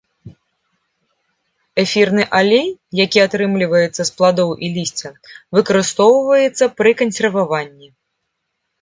Эфірны 1.83 2.23
алей, 2.39 2.67
які 3.03 3.19
атрымліваецца 3.27 3.93
з 4.05 4.09
пладоў 4.17 4.49
і 4.57 4.67
лісця, 4.81 5.09
выкарыстоўваецца 5.61 6.63
пры 6.81 6.99
кансерваванні. 7.07 7.87